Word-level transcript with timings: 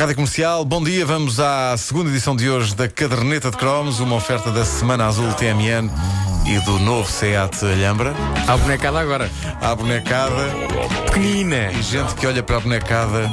Rádio 0.00 0.14
Comercial, 0.14 0.64
bom 0.64 0.82
dia. 0.82 1.04
Vamos 1.04 1.38
à 1.38 1.76
segunda 1.76 2.08
edição 2.08 2.34
de 2.34 2.48
hoje 2.48 2.74
da 2.74 2.88
Caderneta 2.88 3.50
de 3.50 3.58
Cromos, 3.58 4.00
uma 4.00 4.16
oferta 4.16 4.50
da 4.50 4.64
Semana 4.64 5.06
Azul 5.06 5.30
TMN 5.34 5.90
e 6.46 6.58
do 6.60 6.78
novo 6.78 7.06
SEAT 7.06 7.62
Alhambra. 7.66 8.14
À 8.48 8.56
bonecada 8.56 8.98
agora. 8.98 9.30
À 9.60 9.74
bonecada 9.74 10.48
Pequenina. 11.04 11.70
e 11.70 11.82
gente 11.82 12.14
que 12.14 12.26
olha 12.26 12.42
para 12.42 12.56
a 12.56 12.60
bonecada 12.60 13.30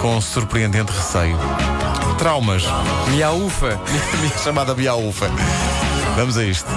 com 0.00 0.20
surpreendente 0.20 0.90
receio. 0.90 1.38
Traumas. 2.18 2.64
Miaufa. 3.12 3.80
Minha 4.20 4.38
chamada 4.38 4.74
Biaufa. 4.74 5.30
Vamos 6.16 6.36
a 6.38 6.44
isto. 6.44 6.68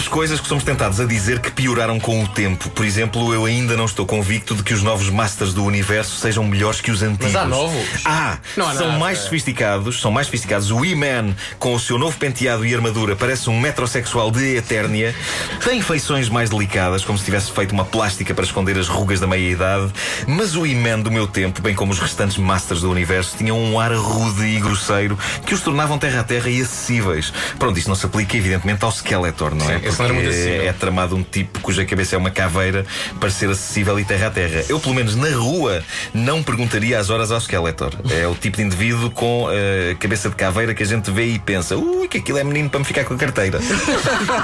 Muitas 0.00 0.08
coisas 0.08 0.40
que 0.40 0.48
somos 0.48 0.64
tentados 0.64 0.98
a 0.98 1.04
dizer 1.04 1.40
que 1.40 1.50
pioraram 1.50 2.00
com 2.00 2.24
o 2.24 2.28
tempo. 2.28 2.70
Por 2.70 2.86
exemplo, 2.86 3.34
eu 3.34 3.44
ainda 3.44 3.76
não 3.76 3.84
estou 3.84 4.06
convicto 4.06 4.54
de 4.54 4.62
que 4.62 4.72
os 4.72 4.82
novos 4.82 5.10
Masters 5.10 5.52
do 5.52 5.62
Universo 5.62 6.16
sejam 6.16 6.42
melhores 6.44 6.80
que 6.80 6.90
os 6.90 7.02
antigos. 7.02 7.32
Mas 7.34 7.42
há 7.42 7.44
novos? 7.44 7.86
Ah, 8.06 8.38
Não 8.56 8.66
há 8.66 8.74
são 8.74 8.86
nada. 8.86 8.98
mais 8.98 9.18
sofisticados, 9.18 10.00
são 10.00 10.10
mais 10.10 10.26
sofisticados. 10.26 10.70
O 10.70 10.84
E-Man, 10.86 11.34
com 11.58 11.74
o 11.74 11.78
seu 11.80 11.98
novo 11.98 12.16
penteado 12.16 12.64
e 12.64 12.74
armadura, 12.74 13.14
parece 13.14 13.50
um 13.50 13.60
metrosexual 13.60 14.30
de 14.30 14.56
Eternia. 14.56 15.14
Tem 15.62 15.82
feições 15.82 16.30
mais 16.30 16.48
delicadas, 16.48 17.04
como 17.04 17.18
se 17.18 17.24
tivesse 17.26 17.50
feito 17.52 17.72
uma 17.72 17.84
plástica 17.84 18.32
para 18.32 18.44
esconder 18.44 18.78
as 18.78 18.88
rugas 18.88 19.20
da 19.20 19.26
meia-idade. 19.26 19.92
Mas 20.26 20.56
o 20.56 20.64
E-Man 20.64 21.00
do 21.00 21.10
meu 21.10 21.26
tempo, 21.26 21.60
bem 21.60 21.74
como 21.74 21.92
os 21.92 21.98
restantes 21.98 22.38
Masters 22.38 22.80
do 22.80 22.90
Universo, 22.90 23.36
tinham 23.36 23.58
um 23.60 23.78
ar 23.78 23.92
rude 23.92 24.44
e 24.44 24.60
grosseiro 24.60 25.18
que 25.44 25.52
os 25.52 25.60
tornavam 25.60 25.98
terra 25.98 26.20
a 26.20 26.24
terra 26.24 26.48
e 26.48 26.62
acessíveis. 26.62 27.30
Pronto, 27.58 27.78
isto 27.78 27.88
não 27.88 27.94
se 27.96 28.06
aplica, 28.06 28.34
evidentemente, 28.36 28.82
ao 28.82 28.90
Skeletor, 28.90 29.54
não 29.54 29.68
é? 29.70 29.78
Sim, 29.78 29.89
esse 29.90 30.02
era 30.02 30.12
muito 30.12 30.26
Porque 30.26 30.40
acessível. 30.40 30.68
é 30.68 30.72
tramado 30.72 31.16
um 31.16 31.22
tipo 31.22 31.60
cuja 31.60 31.84
cabeça 31.84 32.14
é 32.16 32.18
uma 32.18 32.30
caveira 32.30 32.84
para 33.18 33.30
ser 33.30 33.48
acessível 33.50 33.98
e 34.00 34.04
terra 34.04 34.28
a 34.28 34.30
terra. 34.30 34.64
Eu, 34.68 34.80
pelo 34.80 34.94
menos 34.94 35.14
na 35.16 35.30
rua, 35.30 35.82
não 36.14 36.42
perguntaria 36.42 36.98
as 36.98 37.10
horas 37.10 37.30
ao 37.30 37.40
Skeletor. 37.40 37.92
É 38.10 38.26
o 38.26 38.34
tipo 38.34 38.56
de 38.56 38.62
indivíduo 38.62 39.10
com 39.10 39.48
a 39.48 39.94
cabeça 39.96 40.28
de 40.28 40.34
caveira 40.36 40.74
que 40.74 40.82
a 40.82 40.86
gente 40.86 41.10
vê 41.10 41.26
e 41.26 41.38
pensa: 41.38 41.76
ui, 41.76 42.08
que 42.08 42.18
aquilo 42.18 42.38
é 42.38 42.44
menino 42.44 42.68
para 42.70 42.80
me 42.80 42.84
ficar 42.86 43.04
com 43.04 43.14
a 43.14 43.16
carteira. 43.16 43.58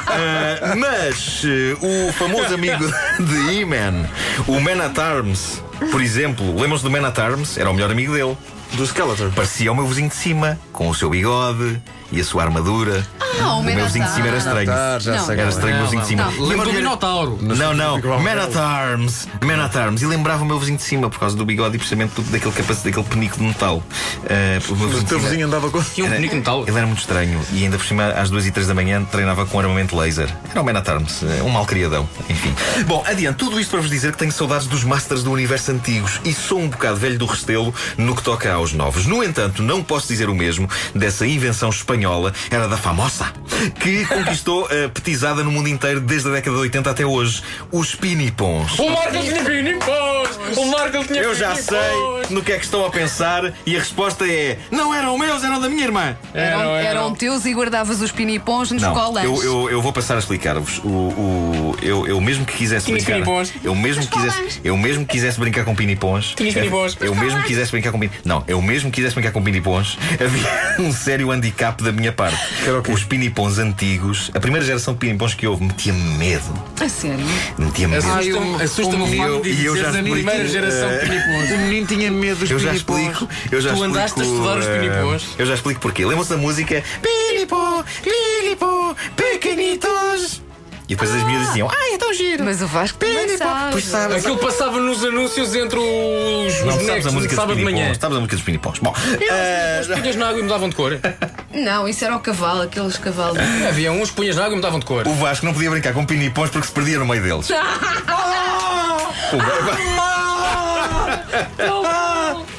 Ah, 0.06 0.75
mas 0.77 1.42
eh, 1.44 1.77
o 1.81 2.12
famoso 2.12 2.55
amigo 2.55 2.84
de 3.20 3.60
E-Man, 3.60 4.08
o 4.47 4.60
Man 4.60 4.84
at 4.84 4.98
Arms, 4.98 5.62
por 5.91 6.00
exemplo, 6.02 6.55
lembram-se 6.60 6.84
do 6.84 6.91
Man 6.91 7.06
at 7.06 7.19
Arms? 7.19 7.58
Era 7.58 7.70
o 7.70 7.74
melhor 7.74 7.91
amigo 7.91 8.12
dele. 8.12 8.36
Do 8.72 8.84
Skeletor. 8.84 9.30
Parecia 9.30 9.70
o 9.70 9.77
meu 9.77 9.86
vizinho 9.86 10.08
de 10.08 10.16
cima, 10.16 10.58
com 10.72 10.88
o 10.88 10.94
seu 10.94 11.08
bigode 11.08 11.80
e 12.10 12.20
a 12.20 12.24
sua 12.24 12.42
armadura. 12.42 13.06
Ah, 13.41 13.55
o 13.55 13.60
o 13.60 13.62
meu 13.62 13.84
vizinho 13.84 14.04
de 14.04 14.10
cima 14.12 14.27
era 14.27 14.36
estranho. 14.38 14.70
Ah, 14.72 14.98
já 15.00 15.19
sei 15.20 15.34
Era 15.34 15.44
é. 15.44 15.48
estranho 15.48 15.74
o 15.74 15.78
meu 15.78 15.84
vizinho 15.86 16.02
de 16.02 16.08
cima. 16.08 16.32
Lembro 16.48 16.66
do 16.66 16.72
Minotauro. 16.72 17.38
não, 17.41 17.72
não, 17.74 17.98
Man 18.20 18.42
at 18.42 18.56
Arms, 18.56 19.28
Man 19.44 19.64
at 19.64 19.77
Arms. 19.77 20.02
E 20.02 20.06
lembrava 20.06 20.42
o 20.42 20.47
meu 20.47 20.58
vizinho 20.58 20.78
de 20.78 20.82
cima 20.82 21.08
por 21.08 21.20
causa 21.20 21.36
do 21.36 21.44
bigode 21.44 21.77
e 21.77 21.78
precisamente 21.78 22.14
do- 22.16 22.22
daquele 22.30 22.52
capacete, 22.52 22.86
daquele 22.91 23.06
penico 23.06 23.38
de 23.38 23.44
metal. 23.44 23.82
Ah, 24.28 24.58
o 24.69 24.74
meu 24.77 24.86
O 24.86 24.88
vizinho 24.88 25.00
de 25.04 25.08
teu 25.08 25.20
vizinho 25.20 25.47
andava 25.47 25.70
com. 25.70 25.80
Tinha 25.82 26.06
um 26.06 26.10
bonito 26.10 26.34
metal. 26.34 26.64
ele 26.66 26.77
era 26.77 26.86
muito 26.86 26.98
estranho 27.00 27.41
e 27.52 27.62
ainda 27.62 27.78
por 27.78 27.86
cima, 27.86 28.06
às 28.08 28.30
duas 28.30 28.47
e 28.47 28.50
três 28.50 28.66
da 28.66 28.74
manhã, 28.74 29.04
treinava 29.04 29.47
com 29.47 29.60
armamento 29.60 29.97
laser. 29.97 30.28
Era 30.50 30.60
o 30.60 30.64
Man 30.64 30.77
at 30.77 30.88
Arms, 30.88 31.22
eh, 31.22 31.42
um 31.42 31.50
malcriadão. 31.50 32.08
Enfim. 32.28 32.52
Bom, 32.86 33.04
adiante, 33.06 33.36
tudo 33.36 33.60
isto 33.60 33.70
para 33.70 33.80
vos 33.80 33.91
dizer 33.91 34.10
que 34.12 34.19
tenho 34.19 34.32
saudades 34.32 34.66
dos 34.66 34.82
Masters 34.82 35.22
do 35.22 35.30
universo 35.30 35.66
antigos 35.69 36.20
e 36.25 36.33
sou 36.33 36.61
um 36.61 36.69
bocado 36.69 36.97
velho 36.97 37.19
do 37.19 37.27
restelo 37.27 37.75
no 37.97 38.14
que 38.14 38.22
toca 38.22 38.53
aos 38.53 38.72
novos. 38.72 39.06
No 39.06 39.22
entanto, 39.22 39.62
não 39.62 39.83
posso 39.83 40.09
dizer 40.09 40.28
o 40.28 40.34
mesmo 40.34 40.69
dessa 40.95 41.27
invenção 41.27 41.70
espanhola, 41.70 42.33
era 42.50 42.69
da 42.69 42.77
famosa, 42.77 43.33
que 43.81 44.05
conquistou 44.06 44.67
a 44.67 44.89
petizada 44.89 45.42
no 45.42 45.50
mundo 45.50 45.69
inteiro 45.69 46.00
desde 46.00 46.28
a 46.28 46.33
década 46.33 46.56
de 46.56 46.62
80 46.62 46.91
até 46.91 47.06
hoje: 47.06 47.42
os 47.70 47.94
pinipons. 47.94 48.78
O 48.78 48.91
Marco 48.91 49.21
tinha 49.21 49.44
pinipós! 49.44 50.38
O 50.56 50.66
Marco 50.66 51.04
tinha 51.04 51.22
Eu 51.22 51.34
já 51.34 51.54
sei 51.54 52.16
no 52.31 52.42
que 52.42 52.53
é 52.53 52.59
que 52.59 52.64
estão 52.64 52.84
a 52.84 52.91
pensar 52.91 53.53
e 53.64 53.76
a 53.76 53.78
resposta 53.78 54.26
é: 54.26 54.59
não 54.70 54.92
eram 54.94 55.16
meus, 55.19 55.42
eram 55.44 55.60
da 55.60 55.69
minha 55.69 55.84
irmã. 55.84 56.16
Eram, 56.34 56.60
Eram, 56.60 56.76
eram. 56.76 56.88
eram 56.88 57.14
teus 57.14 57.44
e 57.47 57.53
guardavas 57.54 58.00
os 58.00 58.10
pinipons 58.12 58.70
nos 58.70 58.82
colantes. 58.84 59.25
eu, 59.25 59.42
eu, 59.42 59.70
eu 59.70 59.82
vou 59.82 59.92
passar 59.92 60.16
a 60.16 60.19
explicar-vos. 60.19 60.78
O, 60.84 60.88
o, 60.88 61.76
eu, 61.82 62.06
eu 62.06 62.20
mesmo 62.20 62.44
que 62.44 62.54
quisesse 62.56 62.86
Tinhas 62.86 63.04
brincar. 63.04 63.22
pinipons? 63.25 63.53
Eu 63.62 63.75
mesmo, 63.75 64.03
que 64.06 64.09
quisesse, 64.10 64.60
eu 64.65 64.76
mesmo 64.76 65.04
que 65.06 65.12
quisesse 65.12 65.38
brincar 65.38 65.65
com 65.65 65.75
pinipons. 65.75 66.34
Tinhas 66.36 66.54
eh, 66.56 66.60
pinipons? 66.60 66.97
Eu 67.00 67.15
mesmo 67.15 67.41
que 67.42 67.48
quisesse 67.48 67.70
brincar 67.72 67.92
com 67.92 67.98
pinipons. 67.98 68.20
Não, 68.25 68.44
eu 68.47 68.60
mesmo 68.62 68.91
que 68.91 68.97
quisesse 68.97 69.15
brincar 69.15 69.32
com 69.32 69.42
pinipons. 69.42 69.98
Havia 70.22 70.86
um 70.86 70.92
sério 70.92 71.31
handicap 71.31 71.82
da 71.82 71.92
minha 71.92 72.12
parte. 72.12 72.38
era 72.66 72.78
o 72.78 72.82
quê? 72.82 72.92
Os 72.92 73.04
pinipons 73.04 73.59
antigos, 73.59 74.31
a 74.34 74.41
primeira 74.41 74.65
geração 74.65 74.94
de 74.94 75.00
pinipons 75.00 75.34
que 75.34 75.47
houve, 75.47 75.65
metia 75.65 75.92
medo. 75.92 76.44
A 76.81 76.88
sério? 76.88 77.25
Metia 77.59 77.88
medo. 77.88 78.06
Assusta-me 78.06 78.62
assusta-me 78.62 79.03
o 79.03 79.06
E 79.09 79.16
eu- 79.16 79.22
facto 79.32 79.42
de 79.42 79.50
e 79.50 79.65
eu 79.65 79.88
a 79.88 79.92
primeira 79.92 80.48
geração 80.48 80.91
eh, 80.91 80.98
de 80.98 81.06
pinipons. 81.10 81.50
O 81.50 81.59
menino 81.59 81.86
tinha 81.86 82.10
medo 82.16 82.41
dos 82.41 82.50
Eu 82.50 82.59
já 82.59 82.71
pinipons. 82.71 82.99
explico. 83.00 83.28
Eu 83.53 83.60
já 83.60 83.69
Tu 83.71 83.75
explico, 83.75 83.94
andaste 83.97 84.21
a 84.21 84.25
estudar 84.25 84.59
os 84.59 84.66
eh, 84.66 84.78
pinipons? 84.81 85.27
Eu 85.38 85.47
já 85.47 85.54
explico 85.54 85.81
porquê. 85.81 86.04
Lembram-se 86.04 86.31
da 86.31 86.37
música 86.37 86.82
Pinipo, 87.03 87.84
Lilipo, 88.04 88.97
pequenitos. 89.15 90.43
E 90.88 90.94
depois 90.94 91.12
as 91.12 91.21
miúdas 91.25 91.49
diziam, 91.49 91.69
ai, 91.69 91.94
é 91.94 91.99
tão 91.99 92.15
giro. 92.15 92.44
Mas 92.44 92.62
o 92.62 92.66
Vasco 92.69 92.97
também 92.99 93.16
Pinipo. 93.27 93.38
sabe. 93.38 93.72
Pois 93.72 93.84
sabes. 93.87 94.16
Aquilo 94.19 94.38
passava 94.38 94.78
nos 94.78 95.04
anúncios 95.04 95.53
entre 95.56 95.81
os, 95.81 96.54
os 96.54 96.60
Não 96.65 96.72
sabes 96.75 96.87
bonecos 96.87 97.06
a 97.06 97.09
de 97.09 97.15
música 97.16 97.34
dos 97.34 97.43
sábado 97.43 97.56
de 97.56 97.65
manhã. 97.65 97.77
pinipons. 97.87 97.99
Sabes 98.00 98.16
a 98.16 98.21
música 98.21 98.37
dos 98.37 98.44
pinipons. 98.44 98.78
Bom, 98.78 98.94
eh, 99.28 99.81
Os 99.83 99.88
punhas 99.88 100.15
na 100.16 100.28
água 100.28 100.38
e 100.38 100.43
mudavam 100.44 100.69
de 100.69 100.77
cor. 100.77 101.00
Não, 101.53 101.88
isso 101.88 102.04
era 102.04 102.15
o 102.15 102.21
cavalo, 102.21 102.62
aqueles 102.62 102.97
cavalos. 102.98 103.38
Havia 103.69 103.91
uns 103.91 104.10
que 104.10 104.16
punhas 104.16 104.37
na 104.37 104.43
água 104.44 104.53
e 104.53 104.56
mudavam 104.56 104.78
de 104.78 104.87
cor. 104.87 105.09
o 105.09 105.15
Vasco 105.15 105.44
não 105.44 105.53
podia 105.53 105.71
brincar 105.71 105.93
com 105.93 106.06
pinipons 106.06 106.50
porque 106.50 106.69
se 106.69 106.72
perdia 106.72 107.00
no 107.00 107.06
meio 107.06 107.21
deles. 107.21 107.48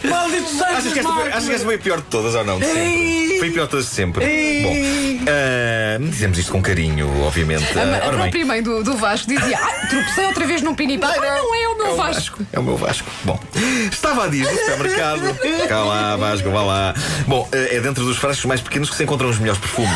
Maldito 0.03 0.63
Achas 0.63 0.93
que, 0.93 0.99
esta 0.99 1.11
foi, 1.13 1.27
achas 1.29 1.45
que 1.45 1.51
esta 1.53 1.65
foi 1.65 1.75
a 1.75 1.79
pior 1.79 1.97
de 1.97 2.03
todas 2.03 2.35
ou 2.35 2.43
não? 2.43 2.59
De 2.59 2.65
sempre. 2.65 3.39
Foi 3.39 3.49
a 3.49 3.51
pior 3.51 3.63
de 3.65 3.69
todas 3.69 3.85
de 3.85 3.91
sempre. 3.91 4.25
Bom, 4.25 4.73
eh, 5.27 5.97
dizemos 6.01 6.37
isto 6.37 6.51
com 6.51 6.61
carinho, 6.61 7.09
obviamente. 7.23 7.63
A, 7.77 7.81
Eh, 7.81 8.01
a 8.01 8.07
ora 8.07 8.09
bem. 8.09 8.19
própria 8.21 8.45
mãe 8.45 8.63
do, 8.63 8.83
do 8.83 8.95
Vasco 8.97 9.27
dizia: 9.27 9.57
ah, 9.57 9.87
tropecei 9.87 10.25
outra 10.25 10.45
vez 10.45 10.61
num 10.61 10.75
pinipão. 10.75 11.09
Ah, 11.09 11.17
não 11.19 11.55
é 11.55 11.67
o 11.67 11.77
meu 11.77 11.95
Vasco. 11.95 12.39
É 12.51 12.59
o 12.59 12.63
meu 12.63 12.77
Vasco. 12.77 13.07
Bom, 13.23 13.39
estava 13.91 14.25
a 14.25 14.27
dizer 14.27 14.51
no 14.51 14.59
supermercado. 14.59 15.37
Cá 15.67 15.83
lá, 15.83 16.15
Vasco, 16.15 16.49
vá 16.51 16.61
lá. 16.63 16.93
Bom, 17.27 17.47
eh, 17.51 17.75
é 17.75 17.79
dentro 17.79 18.03
dos 18.05 18.17
frascos 18.17 18.45
mais 18.45 18.61
pequenos 18.61 18.89
que 18.89 18.95
se 18.95 19.03
encontram 19.03 19.29
os 19.29 19.39
melhores 19.39 19.59
perfumes. 19.59 19.91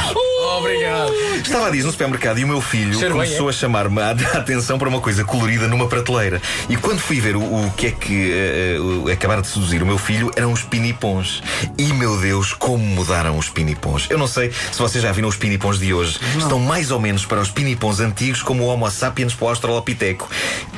Estava 1.42 1.68
a 1.68 1.70
dizer 1.70 1.86
no 1.86 1.92
supermercado 1.92 2.40
e 2.40 2.44
o 2.44 2.48
meu 2.48 2.62
filho 2.62 2.94
Cheiro 2.98 3.16
bem, 3.16 3.24
começou 3.26 3.50
a 3.50 3.52
chamar-me 3.52 4.00
a 4.02 4.12
a 4.12 4.38
atenção 4.38 4.78
para 4.78 4.88
uma 4.90 5.00
coisa 5.02 5.24
colorida 5.24 5.68
numa 5.68 5.88
prateleira. 5.88 6.42
E 6.70 6.76
quando 6.76 7.00
fui 7.00 7.20
ver 7.20 7.36
o, 7.36 7.42
o 7.42 7.72
que 7.76 7.88
é 7.88 7.92
que 7.92 8.32
eh, 8.32 8.78
o- 8.80 9.10
acabaram 9.12 9.42
de 9.42 9.48
seduzir 9.48 9.82
o 9.82 9.86
meu 9.86 9.98
filho, 9.98 10.32
eram 10.36 10.52
os 10.52 10.62
pinipons. 10.64 11.42
E 11.78 11.86
meu 11.94 12.18
Deus, 12.20 12.54
como 12.54 12.84
mudaram 12.84 13.38
os 13.38 13.50
pinipons. 13.50 14.08
Eu 14.10 14.18
não 14.18 14.28
sei 14.28 14.52
se 14.72 14.78
vocês 14.80 15.04
já 15.04 15.12
viram 15.12 15.28
os 15.30 15.36
pinipons 15.36 15.80
de 15.80 15.94
hoje. 15.94 16.20
Estão 16.38 16.60
mais 16.60 16.92
ou 16.92 17.00
menos 17.00 17.26
para 17.26 17.40
os 17.42 17.50
pinipons 17.50 18.00
antigos 18.00 18.42
como 18.42 18.64
o 18.64 18.68
Homo 18.68 18.90
sapiens 18.92 19.34
para 19.34 19.46
o 19.46 19.50
Australopiteco. 19.50 20.30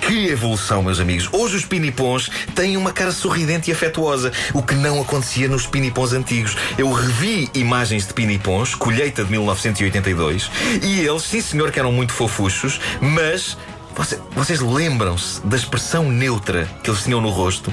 Que 0.02 0.28
evolução, 0.28 0.84
meus 0.84 1.00
amigos. 1.00 1.30
Hoje 1.32 1.56
os 1.58 1.66
pinipons 1.66 2.30
têm 2.56 2.78
uma 2.78 2.92
cara 2.92 3.12
sorridente 3.12 3.70
e 3.70 3.74
afetuosa, 3.74 4.32
o 4.54 4.62
que 4.62 4.76
não 4.76 5.02
acontecia 5.02 5.48
nos 5.48 5.66
pinipons 5.66 6.14
antigos. 6.14 6.56
Eu 6.78 6.92
revi 6.92 7.50
imagens 7.54 8.08
de 8.08 8.14
pinipons, 8.14 8.76
colheita 8.76 9.24
de 9.24 9.32
1982, 9.32 10.50
e 10.82 11.00
eles, 11.02 11.24
sim 11.24 11.42
senhor, 11.42 11.72
que 11.72 11.80
eram 11.80 11.92
muito 11.92 12.14
fofuchos, 12.14 12.80
mas 13.02 13.58
Você- 13.96 14.20
vocês 14.32 14.60
lembram-se 14.60 15.40
da 15.46 15.56
expressão 15.56 16.10
neutra 16.10 16.68
que 16.84 16.90
eles 16.90 17.04
tinham 17.04 17.22
no 17.22 17.30
rosto? 17.30 17.72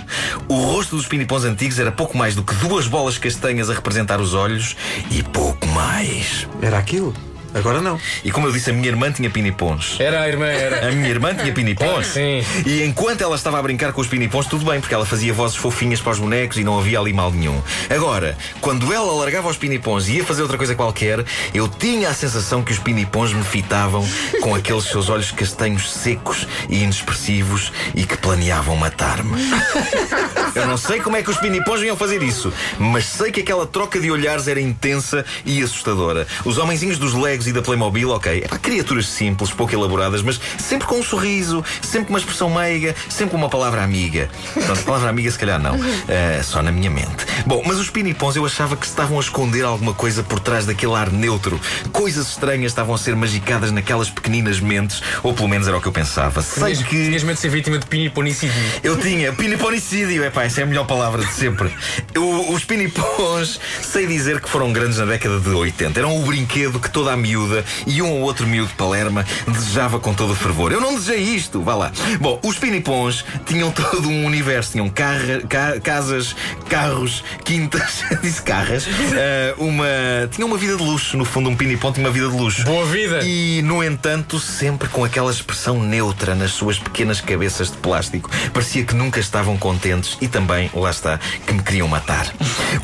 O 0.48 0.54
rosto 0.66 0.94
dos 0.94 1.06
pinipons 1.06 1.44
antigos 1.44 1.78
era 1.78 1.90
pouco 1.90 2.14
mais 2.14 2.34
do 2.34 2.42
que 2.42 2.54
duas 2.56 2.86
bolas 2.86 3.16
castanhas 3.16 3.70
a 3.70 3.72
representar 3.72 4.20
os 4.20 4.34
olhos 4.34 4.76
e 5.10 5.22
pouco 5.22 5.66
mais. 5.68 6.46
Era 6.60 6.76
aquilo? 6.76 7.14
Agora 7.54 7.80
não. 7.80 7.98
E 8.24 8.30
como 8.30 8.46
eu 8.46 8.52
disse, 8.52 8.70
a 8.70 8.72
minha 8.72 8.88
irmã 8.88 9.10
tinha 9.10 9.28
pinipons. 9.30 9.96
Era 9.98 10.22
a 10.22 10.28
irmã, 10.28 10.46
era. 10.46 10.88
A 10.88 10.92
minha 10.92 11.08
irmã 11.08 11.34
tinha 11.34 11.52
pinipons. 11.52 12.06
Sim. 12.06 12.44
E 12.64 12.82
enquanto 12.84 13.22
ela 13.22 13.36
estava 13.36 13.58
a 13.58 13.62
brincar 13.62 13.92
com 13.92 14.00
os 14.00 14.06
pinipons, 14.06 14.46
tudo 14.46 14.64
bem, 14.64 14.80
porque 14.80 14.94
ela 14.94 15.06
fazia 15.06 15.32
vozes 15.32 15.56
fofinhas 15.56 16.00
para 16.00 16.12
os 16.12 16.18
bonecos 16.18 16.58
e 16.58 16.64
não 16.64 16.78
havia 16.78 16.98
ali 16.98 17.12
mal 17.12 17.30
nenhum. 17.30 17.60
Agora, 17.88 18.36
quando 18.60 18.92
ela 18.92 19.12
largava 19.12 19.48
os 19.48 19.56
pinipons 19.56 20.08
e 20.08 20.16
ia 20.16 20.24
fazer 20.24 20.42
outra 20.42 20.56
coisa 20.56 20.74
qualquer, 20.74 21.24
eu 21.52 21.68
tinha 21.68 22.08
a 22.10 22.14
sensação 22.14 22.62
que 22.62 22.72
os 22.72 22.78
pinipons 22.78 23.32
me 23.32 23.42
fitavam 23.42 24.06
com 24.40 24.54
aqueles 24.54 24.84
seus 24.84 25.08
olhos 25.08 25.30
castanhos 25.30 25.90
secos 25.90 26.46
e 26.68 26.82
inexpressivos 26.82 27.72
e 27.94 28.04
que 28.04 28.16
planeavam 28.16 28.76
matar-me. 28.76 29.40
Eu 30.54 30.66
não 30.66 30.76
sei 30.76 31.00
como 31.00 31.16
é 31.16 31.22
que 31.22 31.30
os 31.30 31.36
pinipons 31.38 31.80
vinham 31.80 31.96
fazer 31.96 32.22
isso, 32.22 32.52
mas 32.78 33.04
sei 33.06 33.30
que 33.30 33.40
aquela 33.40 33.66
troca 33.66 34.00
de 34.00 34.10
olhares 34.10 34.48
era 34.48 34.60
intensa 34.60 35.24
e 35.44 35.62
assustadora. 35.62 36.26
Os 36.44 36.58
homenzinhos 36.58 36.98
dos 36.98 37.14
Legos 37.14 37.46
e 37.46 37.52
da 37.52 37.62
Playmobil, 37.62 38.10
ok, 38.10 38.38
epá, 38.44 38.58
criaturas 38.58 39.06
simples, 39.08 39.50
pouco 39.50 39.72
elaboradas, 39.74 40.22
mas 40.22 40.40
sempre 40.58 40.86
com 40.86 40.96
um 40.98 41.02
sorriso, 41.02 41.64
sempre 41.82 42.06
com 42.06 42.12
uma 42.14 42.18
expressão 42.18 42.50
meiga, 42.50 42.94
sempre 43.08 43.30
com 43.32 43.36
uma 43.36 43.48
palavra 43.48 43.82
amiga. 43.82 44.28
Pronto, 44.54 44.82
palavra 44.84 45.08
amiga 45.10 45.30
se 45.30 45.38
calhar 45.38 45.60
não, 45.60 45.78
Eh, 46.08 46.40
só 46.42 46.62
na 46.62 46.72
minha 46.72 46.90
mente. 46.90 47.24
Bom, 47.46 47.62
mas 47.64 47.78
os 47.78 47.90
pinipons 47.90 48.36
eu 48.36 48.44
achava 48.44 48.76
que 48.76 48.86
estavam 48.86 49.18
a 49.18 49.20
esconder 49.20 49.64
alguma 49.64 49.94
coisa 49.94 50.22
por 50.22 50.40
trás 50.40 50.66
daquele 50.66 50.94
ar 50.94 51.10
neutro. 51.10 51.60
Coisas 51.92 52.28
estranhas 52.30 52.72
estavam 52.72 52.94
a 52.94 52.98
ser 52.98 53.14
magicadas 53.14 53.70
naquelas 53.70 54.10
pequeninas 54.10 54.60
mentes, 54.60 55.02
ou 55.22 55.32
pelo 55.34 55.48
menos 55.48 55.68
era 55.68 55.76
o 55.76 55.80
que 55.80 55.88
eu 55.88 55.92
pensava. 55.92 56.42
Sei 56.42 56.74
que. 56.76 57.06
tinhas 57.06 57.22
medo 57.22 57.34
de 57.36 57.40
ser 57.40 57.48
vítima 57.50 57.78
de 57.78 57.86
piniponicídio. 57.86 58.54
Eu 58.82 58.96
tinha 58.98 59.32
piniponicídio, 59.32 60.24
epá, 60.40 60.44
essa 60.44 60.60
é 60.60 60.64
a 60.64 60.66
melhor 60.66 60.86
palavra 60.86 61.24
de 61.24 61.32
sempre. 61.32 61.70
O- 62.16 62.52
os 62.54 62.64
pinipons, 62.64 63.60
sei 63.82 64.06
dizer 64.06 64.40
que 64.40 64.48
foram 64.48 64.72
grandes 64.72 64.98
na 64.98 65.04
década 65.04 65.38
de 65.38 65.48
80. 65.50 65.98
Eram 66.00 66.16
o 66.18 66.22
brinquedo 66.24 66.80
que 66.80 66.90
toda 66.90 67.12
a 67.12 67.16
miúda 67.16 67.64
e 67.86 68.00
um 68.02 68.10
ou 68.10 68.20
outro 68.22 68.46
miúdo 68.46 68.68
de 68.68 68.74
Palerma 68.74 69.24
desejava 69.46 69.98
com 70.00 70.14
todo 70.14 70.32
o 70.32 70.36
fervor. 70.36 70.72
Eu 70.72 70.80
não 70.80 70.94
desejei 70.94 71.22
isto, 71.36 71.60
vá 71.62 71.74
lá. 71.74 71.92
Bom, 72.20 72.40
os 72.44 72.56
pinipons 72.58 73.24
tinham 73.46 73.70
todo 73.70 74.08
um 74.08 74.24
universo. 74.24 74.72
Tinham 74.72 74.88
carra- 74.88 75.40
ca- 75.48 75.80
casas, 75.80 76.34
carros, 76.68 77.22
quintas, 77.44 78.02
disse 78.22 78.42
carras. 78.42 78.86
ah, 78.88 79.54
uma, 79.58 79.86
tinham 80.30 80.48
uma 80.48 80.56
vida 80.56 80.76
de 80.76 80.82
luxo. 80.82 81.16
No 81.16 81.24
fundo, 81.24 81.50
um 81.50 81.56
pinipom 81.56 81.92
tinha 81.92 82.06
uma 82.06 82.12
vida 82.12 82.28
de 82.28 82.36
luxo. 82.36 82.64
Boa 82.64 82.84
vida! 82.86 83.20
E, 83.24 83.60
no 83.62 83.82
entanto, 83.84 84.38
sempre 84.38 84.88
com 84.88 85.04
aquela 85.04 85.30
expressão 85.30 85.82
neutra 85.82 86.34
nas 86.34 86.52
suas 86.52 86.78
pequenas 86.78 87.20
cabeças 87.20 87.70
de 87.70 87.76
plástico. 87.78 88.30
Parecia 88.52 88.84
que 88.84 88.94
nunca 88.94 89.20
estavam 89.20 89.56
contentes 89.56 90.16
e 90.20 90.28
também, 90.30 90.70
lá 90.74 90.90
está, 90.90 91.18
que 91.46 91.52
me 91.52 91.62
queriam 91.62 91.88
matar. 91.88 92.32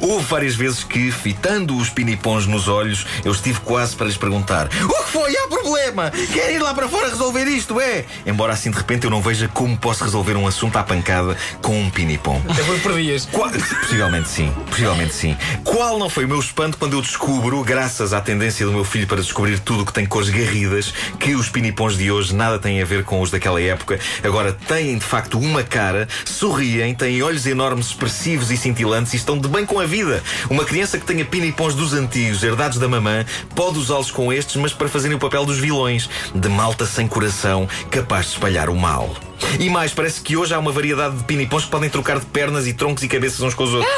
Houve 0.00 0.25
várias 0.26 0.54
vezes 0.54 0.84
que, 0.84 1.10
fitando 1.10 1.76
os 1.76 1.88
pinipons 1.88 2.46
nos 2.46 2.69
olhos, 2.69 3.06
eu 3.25 3.32
estive 3.32 3.60
quase 3.60 3.94
para 3.96 4.06
lhes 4.06 4.16
perguntar: 4.16 4.66
O 4.66 5.04
que 5.04 5.10
foi? 5.10 5.37
Há 5.37 5.48
problema? 5.48 6.10
Quer 6.32 6.52
ir 6.52 6.58
lá 6.58 6.75
para 6.75 6.88
fora 6.88 7.08
resolver 7.08 7.44
isto, 7.44 7.81
é? 7.81 8.04
Embora 8.26 8.52
assim 8.52 8.70
de 8.70 8.76
repente 8.76 9.04
eu 9.04 9.10
não 9.10 9.20
veja 9.22 9.48
como 9.48 9.76
posso 9.76 10.04
resolver 10.04 10.37
um 10.37 10.46
assunto 10.46 10.76
à 10.76 10.82
pancada 10.82 11.37
com 11.62 11.81
um 11.81 11.88
pinipom. 11.90 12.40
Até 12.48 12.62
foi 12.62 12.78
por 12.81 12.94
dias. 12.94 13.26
Qual- 13.32 13.50
Possivelmente 13.50 14.28
sim, 14.28 14.52
possivelmente 14.69 15.14
sim. 15.14 15.37
Qual 15.64 15.99
não 15.99 16.10
foi 16.10 16.25
o 16.25 16.28
meu 16.28 16.40
espanto 16.40 16.76
quando 16.76 16.94
eu 16.94 17.00
descubro, 17.02 17.62
graças 17.62 18.12
à 18.12 18.20
tendência 18.20 18.66
do 18.66 18.72
meu 18.72 18.84
filho 18.84 19.06
para 19.06 19.20
descobrir 19.22 19.58
tudo 19.60 19.82
o 19.82 19.87
que 19.87 19.92
tem 19.92 20.04
cores 20.04 20.28
garridas, 20.28 20.92
que 21.19 21.34
os 21.34 21.49
pinipons 21.49 21.96
de 21.96 22.10
hoje 22.10 22.34
nada 22.34 22.58
têm 22.58 22.82
a 22.82 22.84
ver 22.84 23.04
com 23.04 23.20
os 23.20 23.31
daquela 23.31 23.60
época. 23.62 23.99
Agora 24.22 24.52
têm 24.52 24.99
de 24.99 25.04
facto 25.04 25.38
uma 25.38 25.62
cara, 25.62 26.08
sorriem, 26.25 26.94
têm 26.94 27.22
olhos 27.22 27.36
enormes, 27.44 27.88
expressivos 27.88 28.50
e 28.50 28.56
cintilantes 28.56 29.12
e 29.12 29.17
estão 29.17 29.37
de 29.37 29.49
bem 29.49 29.67
com 29.67 29.81
a 29.81 29.85
vida. 29.85 30.23
Uma 30.49 30.65
criança 30.65 30.99
que 30.99 31.05
tenha 31.05 31.25
pinipons 31.25 31.75
dos 31.75 31.93
antigos, 31.93 32.43
herdados 32.43 32.79
da 32.79 32.88
mamã, 32.88 33.27
pode 33.55 33.79
usá-los 33.79 34.11
com 34.11 34.33
estes, 34.33 34.56
mas 34.56 34.73
para 34.73 34.88
fazerem 34.88 35.17
o 35.17 35.21
papel 35.21 35.44
dos 35.44 35.59
vilões, 35.59 36.09
de 36.35 36.49
malta 36.49 36.87
sem 36.87 37.09
coração, 37.09 37.69
capaz 37.91 38.27
de 38.27 38.33
espalhar 38.33 38.71
o 38.71 38.77
mal. 38.77 39.15
E 39.59 39.69
mais, 39.69 39.93
parece 39.93 40.21
que 40.21 40.37
hoje 40.37 40.55
há 40.55 40.59
uma 40.59 40.73
variedade 40.73 41.17
de 41.17 41.25
pinipons 41.25 41.65
que 41.65 41.71
podem 41.71 41.91
trocar 41.91 42.21
de 42.21 42.27
pernas 42.27 42.67
e 42.67 42.73
troncos 42.73 43.03
e 43.03 43.09
cabeças 43.09 43.41
uns 43.41 43.55
com 43.55 43.65
os 43.65 43.75
outros, 43.75 43.93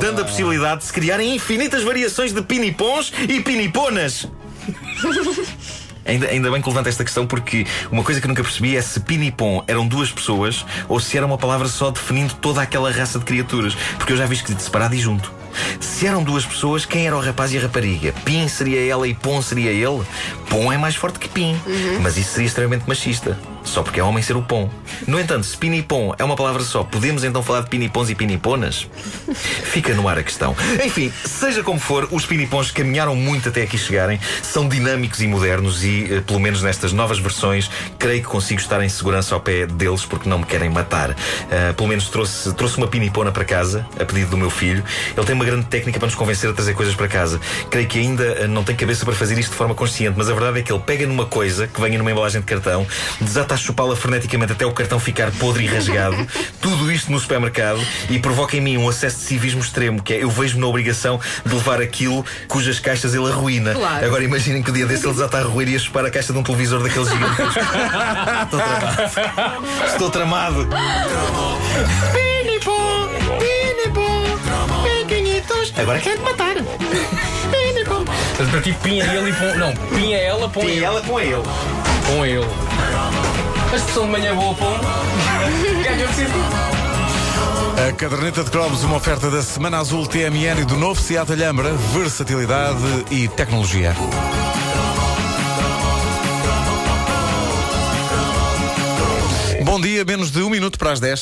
dando 0.00 0.20
a 0.20 0.24
possibilidade 0.24 0.80
de 0.80 0.86
se 0.86 0.92
criarem 0.92 1.34
infinitas 1.34 1.82
variações 1.82 2.32
de 2.32 2.42
pinipons 2.42 3.12
e 3.28 3.40
piniponas. 3.40 4.26
Ainda, 6.04 6.26
ainda 6.28 6.50
bem 6.50 6.60
que 6.60 6.68
levanta 6.68 6.88
esta 6.88 7.04
questão 7.04 7.26
porque 7.26 7.66
uma 7.90 8.02
coisa 8.02 8.20
que 8.20 8.28
nunca 8.28 8.42
percebi 8.42 8.76
é 8.76 8.82
se 8.82 9.00
pinipom 9.00 9.62
eram 9.66 9.86
duas 9.86 10.10
pessoas 10.10 10.64
ou 10.88 11.00
se 11.00 11.16
era 11.16 11.26
uma 11.26 11.38
palavra 11.38 11.68
só 11.68 11.90
definindo 11.90 12.34
toda 12.34 12.60
aquela 12.60 12.90
raça 12.90 13.18
de 13.18 13.24
criaturas. 13.24 13.74
Porque 13.96 14.12
eu 14.12 14.16
já 14.16 14.26
vi 14.26 14.34
escrito 14.34 14.62
separado 14.62 14.94
e 14.94 14.98
junto. 14.98 15.32
Se 15.80 16.06
eram 16.06 16.22
duas 16.22 16.44
pessoas, 16.44 16.84
quem 16.84 17.06
era 17.06 17.16
o 17.16 17.20
rapaz 17.20 17.52
e 17.52 17.58
a 17.58 17.62
rapariga? 17.62 18.12
Pin 18.24 18.48
seria 18.48 18.84
ela 18.90 19.06
e 19.06 19.14
Pom 19.14 19.40
seria 19.40 19.70
ele? 19.70 20.02
Pom 20.48 20.72
é 20.72 20.76
mais 20.76 20.96
forte 20.96 21.18
que 21.18 21.28
Pin, 21.28 21.56
mas 22.02 22.16
isso 22.16 22.32
seria 22.32 22.46
extremamente 22.46 22.84
machista. 22.88 23.38
Só 23.64 23.82
porque 23.82 23.98
é 23.98 24.02
homem 24.02 24.22
ser 24.22 24.36
o 24.36 24.42
Pom. 24.42 24.70
No 25.08 25.18
entanto, 25.18 25.44
se 25.46 25.56
pinipom 25.56 26.14
é 26.18 26.22
uma 26.22 26.36
palavra 26.36 26.62
só, 26.62 26.84
podemos 26.84 27.24
então 27.24 27.42
falar 27.42 27.62
de 27.62 27.70
pinipons 27.70 28.10
e 28.10 28.14
piniponas? 28.14 28.86
Fica 29.64 29.94
no 29.94 30.06
ar 30.06 30.18
a 30.18 30.22
questão. 30.22 30.54
Enfim, 30.84 31.12
seja 31.24 31.62
como 31.62 31.80
for, 31.80 32.06
os 32.12 32.26
pinipons 32.26 32.70
caminharam 32.70 33.16
muito 33.16 33.48
até 33.48 33.62
aqui 33.62 33.78
chegarem, 33.78 34.20
são 34.42 34.68
dinâmicos 34.68 35.22
e 35.22 35.26
modernos 35.26 35.82
e, 35.82 36.08
eh, 36.10 36.20
pelo 36.20 36.38
menos 36.38 36.62
nestas 36.62 36.92
novas 36.92 37.18
versões, 37.18 37.70
creio 37.98 38.22
que 38.22 38.28
consigo 38.28 38.60
estar 38.60 38.82
em 38.82 38.88
segurança 38.88 39.34
ao 39.34 39.40
pé 39.40 39.66
deles 39.66 40.04
porque 40.04 40.28
não 40.28 40.38
me 40.38 40.46
querem 40.46 40.68
matar. 40.68 41.16
Ah, 41.50 41.72
pelo 41.74 41.88
menos 41.88 42.08
trouxe, 42.08 42.52
trouxe 42.54 42.76
uma 42.76 42.86
pinipona 42.86 43.32
para 43.32 43.44
casa, 43.44 43.86
a 43.98 44.04
pedido 44.04 44.30
do 44.30 44.36
meu 44.36 44.50
filho. 44.50 44.84
Ele 45.16 45.26
tem 45.26 45.34
uma 45.34 45.44
grande 45.44 45.66
técnica 45.66 45.98
para 45.98 46.06
nos 46.06 46.14
convencer 46.14 46.50
a 46.50 46.52
trazer 46.52 46.74
coisas 46.74 46.94
para 46.94 47.08
casa. 47.08 47.40
Creio 47.70 47.88
que 47.88 47.98
ainda 47.98 48.44
ah, 48.44 48.46
não 48.46 48.62
tem 48.62 48.76
cabeça 48.76 49.04
para 49.04 49.14
fazer 49.14 49.38
isto 49.38 49.50
de 49.50 49.56
forma 49.56 49.74
consciente, 49.74 50.14
mas 50.16 50.28
a 50.28 50.34
verdade 50.34 50.60
é 50.60 50.62
que 50.62 50.72
ele 50.72 50.82
pega 50.84 51.06
numa 51.06 51.26
coisa 51.26 51.66
que 51.66 51.80
venha 51.80 51.98
numa 51.98 52.10
embalagem 52.10 52.40
de 52.40 52.46
cartão, 52.46 52.86
desata 53.20 53.53
a 53.54 53.56
chupá-la 53.56 53.94
freneticamente 53.94 54.52
até 54.52 54.66
o 54.66 54.72
cartão 54.72 54.98
ficar 54.98 55.30
podre 55.32 55.64
e 55.64 55.66
rasgado, 55.66 56.16
tudo 56.60 56.90
isto 56.90 57.10
no 57.10 57.18
supermercado 57.18 57.80
e 58.10 58.18
provoca 58.18 58.56
em 58.56 58.60
mim 58.60 58.76
um 58.76 58.88
acesso 58.88 59.18
de 59.18 59.22
civismo 59.24 59.60
extremo, 59.60 60.02
que 60.02 60.12
é 60.12 60.22
eu 60.22 60.30
vejo-me 60.30 60.60
na 60.60 60.66
obrigação 60.66 61.20
de 61.46 61.54
levar 61.54 61.80
aquilo 61.80 62.24
cujas 62.48 62.80
caixas 62.80 63.14
ele 63.14 63.28
arruína. 63.28 63.74
Claro. 63.74 64.04
Agora 64.04 64.24
imaginem 64.24 64.62
que 64.62 64.70
o 64.70 64.72
dia 64.72 64.86
desse 64.86 65.06
ele 65.06 65.12
desata 65.12 65.38
a 65.38 65.42
roer 65.42 65.68
e 65.68 65.76
a 65.76 65.78
chupar 65.78 66.04
a 66.04 66.10
caixa 66.10 66.32
de 66.32 66.38
um 66.38 66.42
televisor 66.42 66.82
daqueles 66.82 67.08
gigantes. 67.08 67.38
Estou 68.44 68.60
tramado. 68.60 69.86
Estou 69.86 70.10
tramado. 70.10 70.68
Pinipom, 72.12 73.08
pinipom, 73.38 74.24
pequenitos. 74.82 75.72
Agora 75.76 76.00
quer 76.00 76.16
te 76.16 76.22
matar. 76.22 76.54
Pinipom. 76.56 78.04
Para 78.50 78.60
ti, 78.60 78.76
pinha 78.82 79.04
ele 79.04 79.30
e 79.30 79.32
pom. 79.32 79.54
Não, 79.56 79.72
pinha 79.96 80.18
ela, 80.18 80.48
põe 80.48 80.66
ele. 80.66 80.84
ela 80.84 81.00
com 81.02 81.20
ele. 81.20 81.42
Com 82.06 82.26
ele. 82.26 82.44
A 83.74 83.76
expressão 83.76 84.04
de 84.04 84.12
manhã 84.12 84.36
boa. 84.36 84.54
Ganhou 85.82 86.06
de 86.06 86.14
sentido. 86.14 86.38
A 87.88 87.92
caderneta 87.92 88.44
de 88.44 88.50
cromos, 88.52 88.84
uma 88.84 88.98
oferta 88.98 89.28
da 89.28 89.42
Semana 89.42 89.78
Azul 89.78 90.06
TMN 90.06 90.60
e 90.60 90.64
do 90.64 90.76
novo 90.76 91.02
Seat 91.02 91.32
Alhambra, 91.32 91.72
versatilidade 91.92 92.78
e 93.10 93.26
tecnologia. 93.26 93.92
Bom 99.64 99.80
dia, 99.80 100.04
menos 100.04 100.30
de 100.30 100.40
um 100.40 100.50
minuto 100.50 100.78
para 100.78 100.92
as 100.92 101.00
10. 101.00 101.20